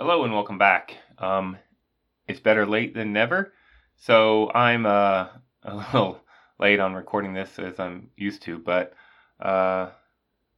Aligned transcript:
Hello 0.00 0.24
and 0.24 0.32
welcome 0.32 0.56
back. 0.56 0.96
Um, 1.18 1.58
it's 2.26 2.40
better 2.40 2.64
late 2.64 2.94
than 2.94 3.12
never, 3.12 3.52
so 3.98 4.50
I'm 4.54 4.86
uh, 4.86 5.26
a 5.62 5.74
little 5.74 6.22
late 6.58 6.80
on 6.80 6.94
recording 6.94 7.34
this 7.34 7.58
as 7.58 7.78
I'm 7.78 8.08
used 8.16 8.40
to, 8.44 8.58
but 8.58 8.94
uh, 9.38 9.90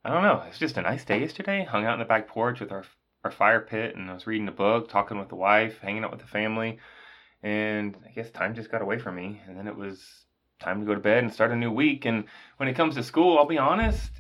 I 0.05 0.11
don't 0.11 0.23
know. 0.23 0.45
It's 0.47 0.61
just 0.61 0.77
a 0.77 0.83
nice 0.83 1.05
day 1.05 1.19
yesterday. 1.19 1.65
Hung 1.65 1.85
out 1.85 1.95
in 1.95 1.99
the 1.99 2.05
back 2.05 2.29
porch 2.29 2.61
with 2.61 2.71
our 2.71 2.85
our 3.25 3.33
fire 3.33 3.61
pit, 3.61 3.97
and 3.97 4.09
I 4.09 4.15
was 4.15 4.29
reading 4.29 4.47
a 4.47 4.53
book, 4.53 4.89
talking 4.89 5.19
with 5.19 5.29
the 5.29 5.35
wife, 5.35 5.81
hanging 5.81 6.05
out 6.05 6.13
with 6.13 6.21
the 6.21 6.27
family, 6.29 6.79
and 7.43 7.97
I 8.07 8.13
guess 8.13 8.31
time 8.31 8.55
just 8.55 8.71
got 8.71 8.81
away 8.81 9.01
from 9.01 9.17
me, 9.17 9.43
and 9.49 9.59
then 9.59 9.67
it 9.67 9.75
was 9.77 10.25
time 10.61 10.79
to 10.79 10.87
go 10.87 10.95
to 10.95 11.01
bed 11.01 11.25
and 11.25 11.33
start 11.33 11.51
a 11.51 11.57
new 11.57 11.73
week. 11.73 12.05
And 12.05 12.27
when 12.59 12.69
it 12.69 12.77
comes 12.77 12.95
to 12.95 13.03
school, 13.03 13.39
I'll 13.39 13.47
be 13.47 13.59
honest, 13.59 14.13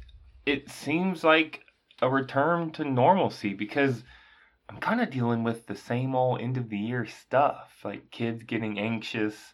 it 0.46 0.68
seems 0.68 1.23
like 1.23 1.61
a 2.00 2.11
return 2.11 2.73
to 2.73 2.82
normalcy 2.82 3.54
because 3.54 4.02
I'm 4.73 4.80
kind 4.80 5.02
of 5.02 5.11
dealing 5.11 5.45
with 5.45 5.66
the 5.66 5.77
same 5.77 6.14
old 6.14 6.41
end 6.41 6.57
of 6.57 6.70
the 6.70 6.79
year 6.79 7.05
stuff, 7.05 7.70
like 7.84 8.10
kids 8.10 8.42
getting 8.42 8.79
anxious, 8.79 9.52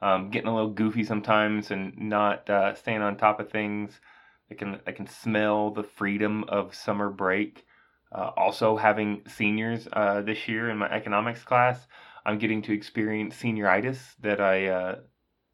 um, 0.00 0.30
getting 0.30 0.46
a 0.46 0.54
little 0.54 0.70
goofy 0.70 1.02
sometimes, 1.02 1.72
and 1.72 1.98
not 1.98 2.48
uh, 2.48 2.76
staying 2.76 3.02
on 3.02 3.16
top 3.16 3.40
of 3.40 3.50
things. 3.50 4.00
I 4.48 4.54
can 4.54 4.78
I 4.86 4.92
can 4.92 5.08
smell 5.08 5.72
the 5.72 5.82
freedom 5.82 6.44
of 6.44 6.76
summer 6.76 7.10
break. 7.10 7.66
Uh, 8.12 8.30
also, 8.36 8.76
having 8.76 9.22
seniors 9.26 9.88
uh, 9.92 10.22
this 10.22 10.46
year 10.46 10.70
in 10.70 10.78
my 10.78 10.88
economics 10.88 11.42
class, 11.42 11.88
I'm 12.24 12.38
getting 12.38 12.62
to 12.62 12.72
experience 12.72 13.34
senioritis 13.34 13.98
that 14.20 14.40
I 14.40 14.68
uh, 14.68 14.98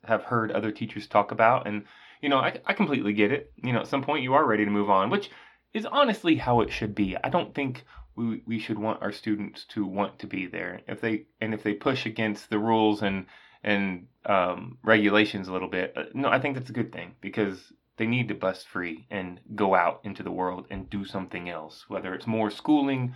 have 0.04 0.24
heard 0.24 0.52
other 0.52 0.70
teachers 0.70 1.06
talk 1.06 1.32
about, 1.32 1.66
and 1.66 1.84
you 2.20 2.28
know 2.28 2.38
I, 2.38 2.60
I 2.66 2.74
completely 2.74 3.14
get 3.14 3.32
it. 3.32 3.50
You 3.64 3.72
know, 3.72 3.80
at 3.80 3.88
some 3.88 4.02
point 4.02 4.24
you 4.24 4.34
are 4.34 4.44
ready 4.44 4.66
to 4.66 4.70
move 4.70 4.90
on, 4.90 5.08
which 5.08 5.30
is 5.72 5.86
honestly 5.86 6.36
how 6.36 6.60
it 6.60 6.70
should 6.70 6.94
be. 6.94 7.16
I 7.24 7.30
don't 7.30 7.54
think 7.54 7.86
we 8.16 8.42
we 8.46 8.58
should 8.58 8.78
want 8.78 9.02
our 9.02 9.12
students 9.12 9.64
to 9.66 9.84
want 9.84 10.18
to 10.20 10.26
be 10.26 10.46
there. 10.46 10.80
If 10.88 11.00
they 11.00 11.26
and 11.40 11.54
if 11.54 11.62
they 11.62 11.74
push 11.74 12.06
against 12.06 12.50
the 12.50 12.58
rules 12.58 13.02
and 13.02 13.26
and 13.62 14.06
um, 14.24 14.78
regulations 14.82 15.48
a 15.48 15.52
little 15.52 15.68
bit, 15.68 15.92
uh, 15.96 16.04
no, 16.14 16.28
I 16.28 16.40
think 16.40 16.56
that's 16.56 16.70
a 16.70 16.74
good 16.74 16.92
thing 16.92 17.14
because 17.20 17.72
they 17.96 18.06
need 18.06 18.28
to 18.28 18.34
bust 18.34 18.68
free 18.68 19.06
and 19.10 19.40
go 19.54 19.74
out 19.74 20.00
into 20.04 20.22
the 20.22 20.30
world 20.30 20.66
and 20.70 20.90
do 20.90 21.04
something 21.04 21.48
else, 21.48 21.84
whether 21.88 22.14
it's 22.14 22.26
more 22.26 22.50
schooling 22.50 23.14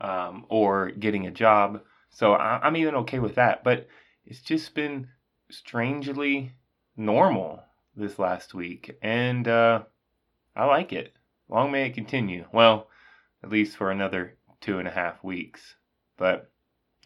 um, 0.00 0.46
or 0.48 0.90
getting 0.90 1.26
a 1.26 1.30
job. 1.30 1.82
So 2.10 2.32
I, 2.32 2.60
I'm 2.62 2.76
even 2.76 2.94
okay 2.96 3.18
with 3.18 3.36
that. 3.36 3.64
But 3.64 3.88
it's 4.24 4.40
just 4.40 4.74
been 4.74 5.08
strangely 5.50 6.52
normal 6.96 7.62
this 7.96 8.18
last 8.18 8.54
week, 8.54 8.98
and 9.02 9.46
uh, 9.48 9.82
I 10.56 10.64
like 10.64 10.92
it. 10.92 11.14
Long 11.48 11.70
may 11.70 11.86
it 11.86 11.94
continue. 11.94 12.46
Well, 12.52 12.88
at 13.42 13.50
least 13.50 13.76
for 13.76 13.90
another 13.90 14.34
two 14.62 14.78
and 14.78 14.88
a 14.88 14.92
half 14.92 15.22
weeks. 15.22 15.76
But 16.16 16.50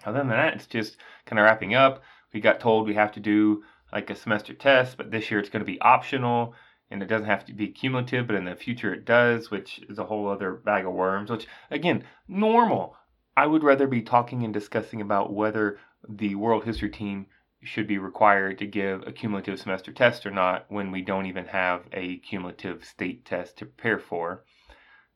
other 0.05 0.19
than 0.19 0.29
that, 0.29 0.55
it's 0.55 0.67
just 0.67 0.97
kind 1.25 1.41
of 1.41 1.45
wrapping 1.45 1.75
up. 1.75 2.03
We 2.33 2.41
got 2.41 2.61
told 2.61 2.87
we 2.87 2.95
have 2.95 3.13
to 3.13 3.21
do 3.21 3.65
like 3.93 4.11
a 4.11 4.15
semester 4.15 4.55
test, 4.55 4.97
but 4.97 5.11
this 5.11 5.31
year 5.31 5.41
it's 5.41 5.49
going 5.49 5.65
to 5.65 5.73
be 5.73 5.81
optional 5.81 6.55
and 6.91 7.03
it 7.03 7.07
doesn't 7.07 7.27
have 7.27 7.45
to 7.47 7.53
be 7.53 7.69
cumulative, 7.69 8.27
but 8.27 8.37
in 8.37 8.45
the 8.45 8.55
future 8.55 8.95
it 8.95 9.05
does, 9.05 9.51
which 9.51 9.81
is 9.89 9.99
a 9.99 10.05
whole 10.05 10.29
other 10.29 10.53
bag 10.53 10.87
of 10.87 10.93
worms, 10.93 11.31
which 11.31 11.47
again, 11.71 12.05
normal. 12.29 12.97
I 13.37 13.47
would 13.47 13.65
rather 13.65 13.87
be 13.87 14.03
talking 14.03 14.45
and 14.45 14.55
discussing 14.55 15.01
about 15.01 15.33
whether 15.33 15.79
the 16.09 16.37
world 16.37 16.65
history 16.65 16.91
team 16.91 17.27
should 17.63 17.87
be 17.87 17.99
required 17.99 18.59
to 18.59 18.67
give 18.67 19.03
a 19.07 19.13
cumulative 19.13 19.59
semester 19.59 19.93
test 19.93 20.25
or 20.25 20.31
not 20.31 20.67
when 20.69 20.91
we 20.91 21.03
don't 21.03 21.27
even 21.27 21.47
have 21.47 21.83
a 21.93 22.19
cumulative 22.19 22.85
state 22.85 23.25
test 23.25 23.59
to 23.59 23.67
prepare 23.67 23.99
for. 23.99 24.45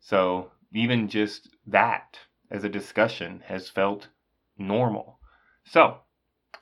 So, 0.01 0.51
even 0.73 1.09
just 1.09 1.49
that 1.67 2.19
as 2.51 2.65
a 2.65 2.69
discussion 2.69 3.43
has 3.47 3.69
felt 3.69 4.09
normal. 4.59 5.19
So, 5.65 5.99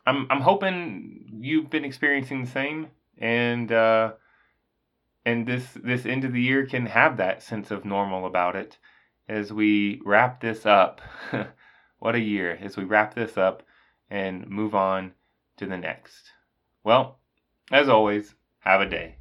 I'm 0.06 0.26
I'm 0.30 0.40
hoping 0.40 1.40
you've 1.40 1.70
been 1.70 1.84
experiencing 1.84 2.42
the 2.42 2.50
same, 2.50 2.88
and 3.18 3.70
uh, 3.70 4.12
and 5.24 5.46
this 5.46 5.66
this 5.74 6.06
end 6.06 6.24
of 6.24 6.32
the 6.32 6.42
year 6.42 6.66
can 6.66 6.86
have 6.86 7.16
that 7.18 7.42
sense 7.42 7.70
of 7.70 7.84
normal 7.84 8.26
about 8.26 8.56
it 8.56 8.78
as 9.28 9.52
we 9.52 10.00
wrap 10.04 10.40
this 10.40 10.64
up. 10.64 11.00
what 11.98 12.14
a 12.14 12.20
year! 12.20 12.58
As 12.60 12.76
we 12.76 12.84
wrap 12.84 13.14
this 13.14 13.36
up 13.36 13.62
and 14.10 14.48
move 14.48 14.74
on 14.74 15.12
to 15.58 15.66
the 15.66 15.76
next. 15.76 16.30
Well, 16.84 17.18
as 17.70 17.88
always, 17.88 18.34
have 18.60 18.80
a 18.80 18.88
day. 18.88 19.17